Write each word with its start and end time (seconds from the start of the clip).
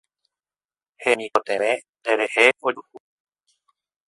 Hemikotevẽ 1.03 1.79
nde 1.99 2.11
rehe 2.19 2.45
ojuhu 2.67 2.97